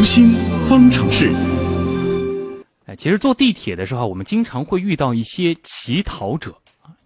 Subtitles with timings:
[0.00, 0.28] 读心
[0.66, 1.30] 方程式。
[2.86, 6.56] 哎，其实坐地铁的时候，我们经常会遇到一些乞讨者，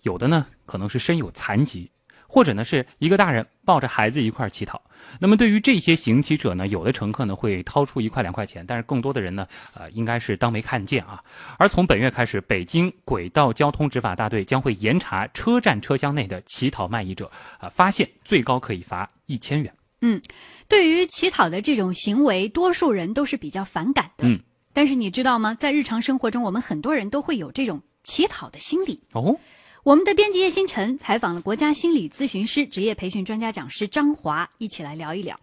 [0.02, 1.90] 有的呢可能是身有残疾，
[2.28, 4.80] 或者呢是一个大人抱着孩子一块乞讨。
[5.18, 9.44] 那么对于这些行乞者呢，有的乘客呢会掏出一块两块钱，但是更多的人呢，
[9.76, 11.20] 呃，应该是当没看见啊。
[11.58, 19.74] 而从本月开始，北京轨道交通执法大队将会严查车站车厢内的乞讨卖艺者，啊，发现最高可以罚一千元。
[20.06, 20.20] 嗯，
[20.68, 24.26] 对于乞讨的这种行为，多数人都是比较反感的。
[24.26, 24.40] 嗯，
[24.72, 25.54] 但是你知道吗？
[25.54, 29.00] 在日常生活中，我们很多人都会有这种乞讨的心理。
[29.12, 29.38] 哦，
[29.82, 35.38] 我们的编辑叶星辰采访了国家心理咨询师、职业培训专家讲师张华，一起来聊一聊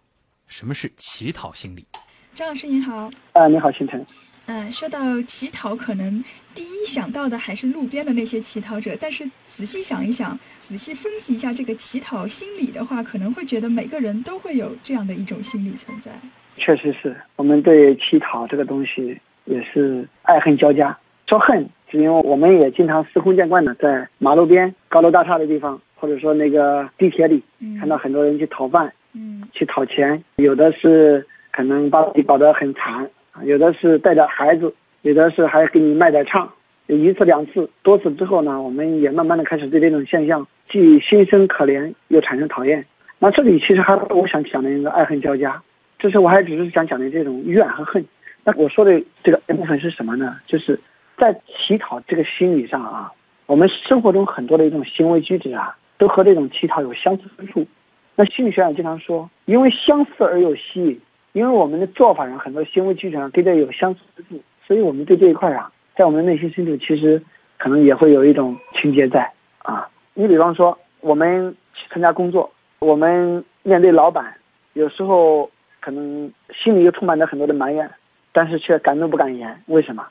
[0.48, 1.86] 什么是乞讨心理。
[2.34, 4.04] 张老师您好，啊，你好，星辰。
[4.46, 6.22] 嗯，说到乞讨，可能
[6.54, 8.96] 第一想到的还是路边的那些乞讨者。
[9.00, 16.10] 但是仔细想一想，仔细分析一下这个乞讨心理的话，可能会觉得每个人都会有这样的一种心理存在。
[16.56, 20.96] 确实是我们对乞讨这个东西也是爱恨交加。
[21.28, 27.42] 说恨，是因为我们也经常司空见惯的在马路边、高楼大厦的地方，或者说那个地铁里，
[27.78, 33.08] 看到很多人去讨饭，嗯，去讨钱，有的是可能把自己搞得很惨。
[33.44, 36.52] 有的是带着孩子，有的是还给你卖点唱，
[36.86, 42.84] 有一次两次多次之后呢，我们也慢慢的开始对这种现象既心生可怜又产生讨厌。
[43.18, 45.62] 那这里其实还我想讲的一个爱恨交加，
[45.98, 48.04] 这是我还只是想讲的这种怨和恨。
[48.44, 50.36] 那我说的这个部分是什么呢？
[50.46, 50.78] 就是
[51.16, 53.12] 在乞讨这个心理上啊，
[53.46, 57.66] 我们生活中很多的一种行为举止啊，都和这种乞讨有相似之处。
[58.14, 61.00] 那心理学上经常说，因为相似而有吸引。
[61.32, 67.22] 因为我们的做法上很多行为举止上跟这有相似之处，所以我们对这一块啊，在我们内心深处其实
[67.58, 69.88] 可能也会有一种情节在啊。
[70.14, 74.34] 你比方说，我们去参加工作，我们面对老板，
[74.74, 77.90] 有时候可能心里又充满着很多的埋怨，
[78.32, 79.62] 但是却敢怒不敢言。
[79.66, 80.06] 为什么？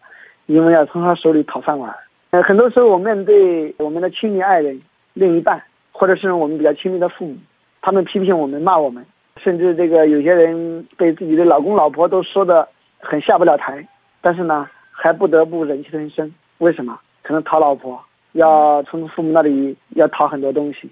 [0.47, 1.95] 因为要从他手里讨饭碗。
[2.31, 4.81] 呃，很多时候我面对我们的亲密爱人、
[5.13, 5.61] 另一半，
[5.91, 7.37] 或者是我们比较亲密的父母，
[7.81, 9.05] 他们批评我们、骂我们。
[9.43, 12.67] 甚至这个有些人被自己的老公老婆都说的
[12.99, 13.87] 很下不了台，
[14.21, 16.31] 但是呢，还不得不忍气吞声。
[16.59, 16.99] 为什么？
[17.23, 17.99] 可能讨老婆，
[18.33, 20.89] 要从父母那里要讨很多东西，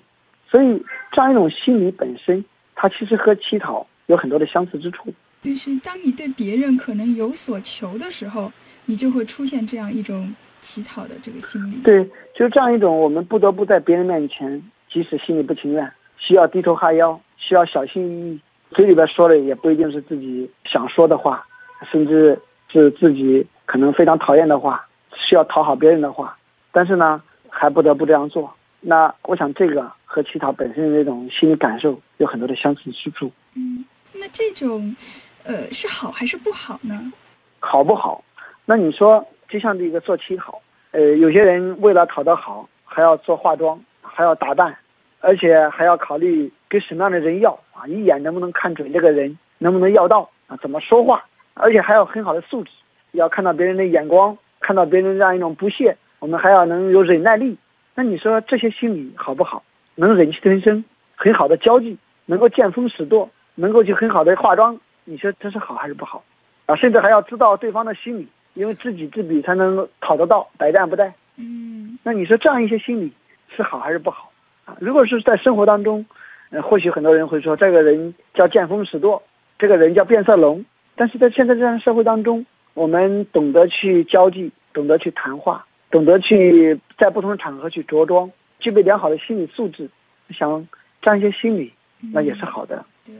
[0.47, 2.43] 所以这样一种心理本身，
[2.75, 5.13] 它其实和乞讨有很多的相似之处。
[5.43, 8.51] 就是当你对别人可能有所求的时候，
[8.85, 11.77] 你就会出现这样一种乞讨的这个心理。
[11.83, 14.61] 对，就是这样一种我们不得不在别人面前，
[14.91, 17.19] 即使心里不情愿，需要低头哈腰。
[17.49, 18.39] 需要小心翼翼，
[18.75, 21.43] 嘴里边说的也不一定是自己想说的话，
[21.91, 22.39] 甚至
[22.71, 26.37] 是自己可能非常讨厌的话，需要讨好别人的话，
[26.71, 28.53] 但是呢，还不得不这样做。
[28.81, 33.31] 那我想这个和乞讨本身的这种心理感受有很多的相似之处。
[33.55, 33.83] 嗯，
[34.13, 34.95] 那这种，
[35.43, 37.11] 呃，是好还是不好呢？
[37.59, 38.23] 好不好？
[38.63, 40.61] 那你说，就像这个做乞讨，
[40.91, 44.77] 呃，有些人为了讨得好，还要做化妆，还要打扮。
[45.21, 50.55] 而且还要考虑跟什么样的人要啊，一眼能不能看准这个人，能不能要到啊？
[50.61, 51.25] 怎么说话？
[51.55, 52.71] 而且还要很好的素质，
[53.11, 57.57] 要看到别人的眼光，看到别人这样一种不屑，我们还要能有忍耐力。
[57.95, 59.63] 那你说这些心理好不好？
[59.95, 60.85] 能忍气吞声，
[61.15, 61.97] 很好的交际，
[62.27, 66.23] 能够见风使舵，能够去很好的化妆，你说这是好还是不好？
[66.67, 71.11] 啊，甚至还要知道对方的心理，因为知己知彼才能讨得到，百战不殆。
[71.35, 73.11] 嗯，那你说这样一些心理
[73.53, 74.31] 是好还是不好？
[74.65, 76.05] 啊如果是在生活当中，
[76.51, 79.21] 呃，或许很多人会说这个人叫见风使舵，
[79.57, 80.63] 这个人叫变色龙。
[80.95, 88.29] 但是在现在这样的社会当中，我们懂得去交际，懂得去谈话，懂得去在不同的场合去着装，
[88.59, 89.89] 具备良好的心理素质，
[90.31, 90.67] 想
[91.01, 91.71] 占一些心理，
[92.11, 92.85] 那也是好的。
[93.05, 93.15] 对，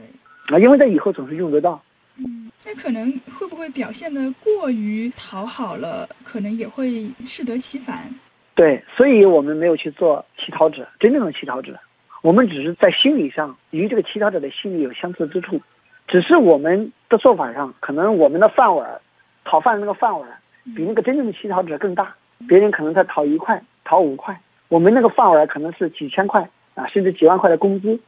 [0.54, 1.80] 啊，因为在以后总是用得到。
[2.16, 8.12] 嗯，那可能会不会表现的过于讨好了，可能也会适得其反。
[8.54, 11.78] 对，所以我们没有去做乞讨者，真正的乞讨者，
[12.22, 15.60] 我们只是在心理上与这个乞讨者的心理有相似之处，
[16.06, 19.00] 只是我们的做法上，可能我们的饭碗，
[19.44, 20.28] 讨饭的那个饭碗，
[20.76, 22.14] 比那个真正的乞讨者更大，
[22.46, 24.38] 别人可能才讨一块、讨五块，
[24.68, 27.98] 我们那个饭碗可能是几千块啊，甚至几万块的工资，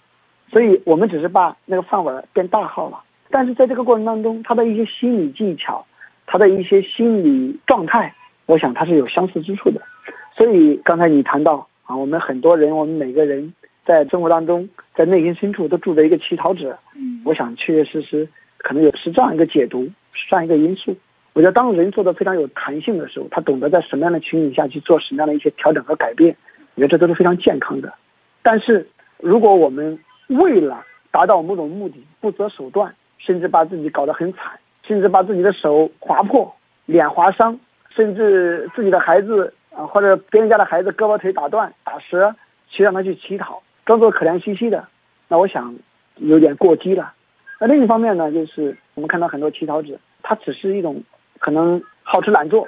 [0.51, 5.87] 所以我们只是把那个饭碗变大号了，但是在这个过程当中，他的一些心理技巧，
[6.27, 9.81] 他的一些心理状态，我想他是有相似之处的。
[10.37, 13.53] 所以刚才你谈到啊，我们很多人，我们每个人
[13.85, 16.79] 在生活当中，在内心深处都住着一个乞讨者。
[16.95, 20.97] 嗯，我想确确实实可能有是这样一个解读，是这样一个因素。
[21.33, 26.37] 我觉得当人做的非常有弹性的时候，他懂得在什么样的情景下去做什么样的一些调整和改变，
[26.75, 27.93] 我觉得这都是非常健康的。
[28.43, 28.87] 但是
[29.19, 29.99] 如果我们
[30.29, 34.53] 为了达到某种目的不择手段，甚至把自己搞得很惨，
[34.87, 36.55] 甚至把自己的手划破、
[36.87, 37.59] 脸划伤，
[37.89, 42.35] 甚至自己的孩子啊或者别人家的孩子胳膊腿打断、打折，
[42.69, 44.87] 去让他去乞讨，装作可怜兮兮的，
[45.29, 45.75] 那我想
[46.17, 47.13] 有点过激了。
[47.61, 51.03] 那另一方面呢，就是我们看到很多乞讨者，他只是一种
[51.39, 52.67] 可能好吃懒做，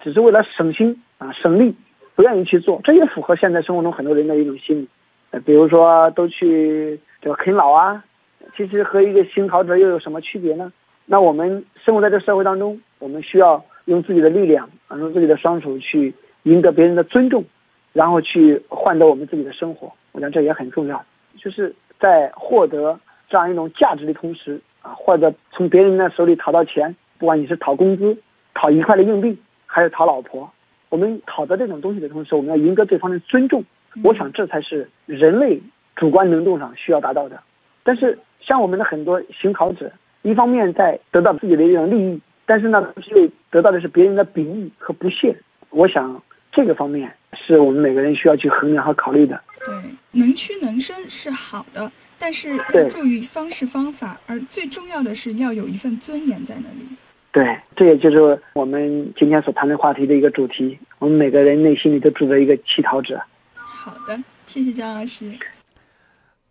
[0.00, 1.74] 只是为了省心啊省力，
[2.14, 4.88] 不愿意去做，这也符合现在生活中很多人的一种心理。
[5.30, 8.04] 呃，比如说都去这个啃老啊，
[8.56, 10.72] 其实和一个行讨者又有什么区别呢？
[11.06, 16.14] 那我们生活在这社会当中，我们需要用自己的力量，用自己的双手去
[16.44, 17.44] 赢得别人的尊重，
[17.92, 19.92] 然后去换得我们自己的生活。
[20.14, 21.04] 我想这也很重要，
[21.36, 22.98] 就是在获得。
[23.26, 28.16] 这样一种价值的同时啊，或者从别人的手里讨到钱，不管你是讨工资、
[28.52, 30.48] 讨一块的硬币，还是讨老婆，
[30.90, 33.64] 我们讨得这种东西的同时，我们要赢得对方的尊重。
[34.04, 35.60] 我想这才是人类
[35.96, 37.40] 主观能动上需要达到的。
[37.82, 39.90] 但是像我们的很多行考者，
[40.22, 45.34] 一方面在得到自己的一种利益，但是呢，又得到的是别人的鄙夷和不屑。
[45.70, 46.22] 我想
[46.54, 49.40] 这个方面是我们每个人需要去衡量和考虑的。
[49.64, 49.74] 对，
[50.12, 51.90] 能屈能伸是好的。
[52.16, 56.86] 但是要注意方式方法，而最重要的是要有一份尊严在那里。
[57.32, 60.78] 对，这也就是我们今天所谈的话题的一个主题。
[61.00, 63.20] 我们每个人内心里都住着一个乞讨者。
[63.54, 64.16] 好的，
[64.46, 65.36] 谢谢张老师。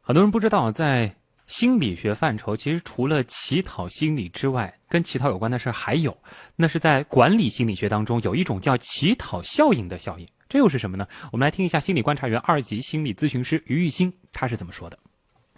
[0.01, 1.13] 很多人不知道，在
[1.47, 6.15] 心理学范畴，其实除了乞讨心理之外，跟乞讨有关的事还有，
[6.55, 10.27] 那是在管理心理学当中有一种叫乞讨效应的效应。
[10.49, 11.05] 这又是什么呢？
[11.31, 14.97] 我们来听一下心理观察员、二级心理咨询师于玉兴他是怎么说的。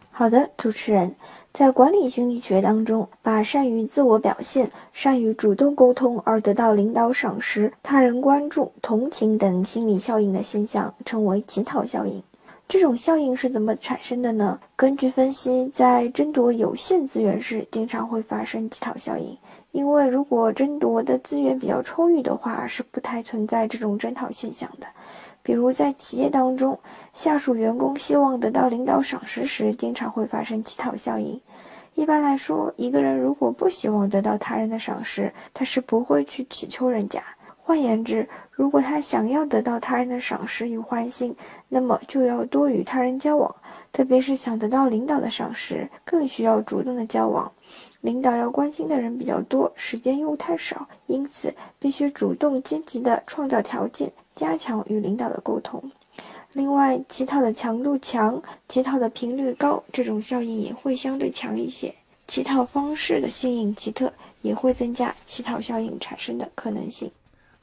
[0.10, 1.14] 好的，主持人，
[1.52, 12.24] 在管理心理学当中，把善于自我表现、善于主动沟通而得到领导赏识、他人关注、同情等心理效应的现象称为乞讨效应。
[12.68, 14.60] 这种效应是怎么产生的呢？
[14.76, 19.38] 根据分析，在争夺有限资源时，经常会发生乞讨效应。
[19.72, 24.88] 因为如果争夺的资源比较充裕的话，是不太存在这种争讨现象的。
[25.44, 26.78] 比如在企业当中，
[27.14, 31.40] 下属员工希望得到领导赏识时，经常会发生乞讨效应。
[31.94, 37.22] 一般来说，一个人如果不希望得到他人的赏识，他是不会去乞求人家。
[37.68, 41.36] 换言之，如果他想要得到他人的赏识与欢心，
[41.68, 43.56] 那么就要多与他人交往，
[43.92, 47.52] 特别是想得到领导的赏识，更需要主动的交往。
[48.02, 54.14] 领导要关心的人比较多，时间又太少，因此必须主动积极的创造条件。
[54.36, 55.82] 加强与领导的沟通，
[56.54, 61.92] 另外，乞讨的强度强，乞讨的频率高，这种效应也会相对强一些。
[62.28, 64.14] 乞讨方式的新颖奇特，
[64.44, 67.10] 也会增加乞讨效应产生的可能性。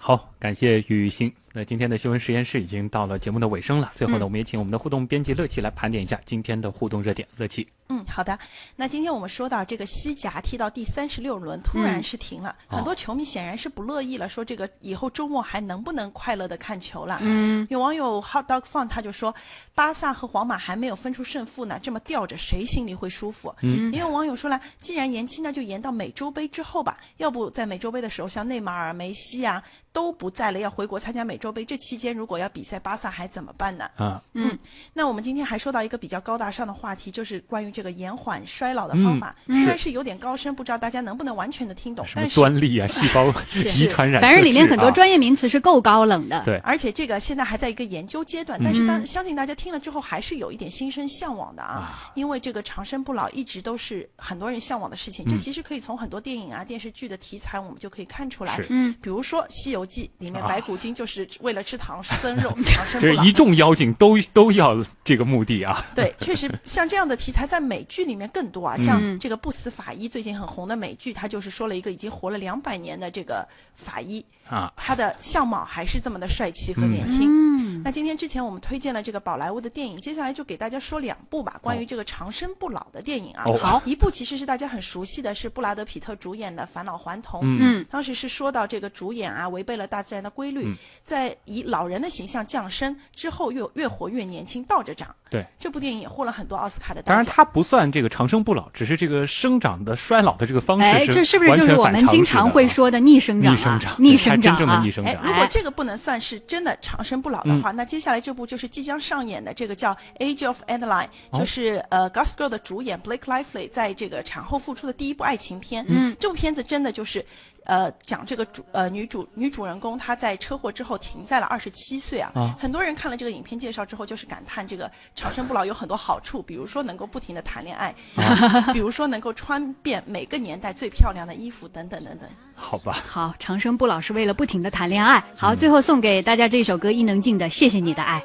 [0.05, 1.33] 好，感谢雨欣。
[1.55, 7.29] 那今天的新闻实验室已经到了节目的尾声了，最后呢，我们也请我们的互动编辑乐奇来盘点一下今天的互动热点。
[7.37, 7.69] 乐奇。
[7.89, 8.39] 嗯，好的。
[8.75, 17.19] 那今天我们说到这个西甲踢到第三十六轮，突然是停了，很多球迷显然是不乐意了，说这个以后周末还能不能快乐的看球了？
[17.21, 19.35] 嗯，有网友 Hot Dog Fun 他就说，
[19.75, 23.55] 巴萨和皇马还没有分出胜负呢，这么吊着谁心里会舒服？
[23.61, 29.63] 嗯，也有网友说了，既然延期，那就延到美洲杯之后吧，要不在美洲杯的时候，像内马尔、梅西啊
[29.93, 33.91] 都不在了，要回国参加美洲杯，这期间如果要比赛，巴萨还怎么办呢？
[33.97, 34.57] 啊，嗯，
[34.93, 42.07] 那我们今天还说到一个比较高大上的话题，就是关于这个延缓衰老的方法，嗯虽然是有点高深，不知道大家能不能完全的听懂。
[42.15, 43.27] 但是专利啊，细胞
[43.75, 46.45] 遗传染，反正里面很多专业名词是够高冷的。
[46.45, 52.13] 对，而且这个现在还在一个研究阶段，但是当相信大家听了之后，还是有一点心生向往的啊。
[52.15, 55.27] 因为这个长生不老一直都是很多人向往的事情。
[55.27, 58.61] 这其实可以从很多电影啊、电视剧的题材，我们就可以看出来。
[58.69, 63.17] 嗯，比如说《西游记》里面白骨精就是为了吃唐僧肉 长生不老。
[63.17, 65.85] 这一众妖精都都要这个目的啊。
[65.97, 68.13] 对，确实像这样的题材在美剧里。
[68.13, 77.72] 里面更多啊，像这个不死法医最近很红的美剧，他就是说了一个已经活了两百年的这个法医啊，他的相貌还是这么的帅气和年轻。
[77.85, 83.45] 那今天之前我们推荐了这个宝莱坞的电影，接下来就给大家说两部吧，关于这个长生不老的电影啊。
[83.61, 87.41] 好，一部其实是大家很熟悉的，是布拉德皮特主演的《返老还童》。
[87.45, 90.75] 嗯，当时是说到这个主演啊，违背了大自然的规律，
[91.05, 95.15] 在以老人的形象降生之后，越越活越年轻，倒着长。
[95.31, 97.01] 对，这部电影也获了很多奥斯卡的。
[97.03, 103.55] 当然，它不算这个长生不老，只是这个生长的衰老的这个方式哎，这是不是就是我们经常会说的逆生长？
[103.55, 105.23] 逆生长，逆生长真正的逆生长。
[105.23, 115.85] 如果这个不能算是真的长生不老的话，那接下来这部就是即将上演的这个叫《Age of Adeline》，就是呃《Gossip Girl》的主演 Blake Lively 在这个产后复出的第一部爱情片。
[115.89, 117.25] 嗯，这部片子真的就是
[117.65, 122.33] 呃，讲这个主呃女主女主人公她在车祸之后停在了二十七岁啊。
[122.35, 122.57] 啊。
[122.59, 127.95] 很多人看了这个影片介绍之后，就是感叹这个长生不老有很多好处，比如说能够不停的谈恋爱，
[128.73, 132.29] 比如说能够穿遍每个年代最漂亮的衣服等等等等。
[132.55, 133.03] 好吧。
[133.07, 135.23] 好，长生不老是为了不停的谈恋爱。
[135.37, 138.21] 好，最后送给大家这首歌伊能静的《谢谢你的爱》。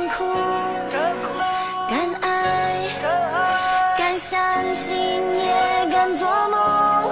[0.00, 0.24] 敢哭，
[1.90, 2.88] 敢爱，
[3.98, 7.10] 敢相信，也敢做梦。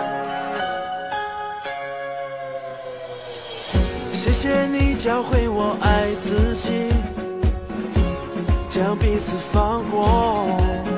[4.15, 6.91] 谢谢你教会我爱自己，
[8.71, 10.98] 将彼此放过。